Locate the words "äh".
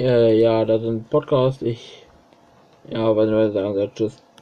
0.00-0.40